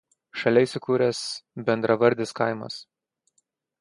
[0.43, 1.21] Šalia įsikūręs
[1.67, 2.79] bendravardis kaimas.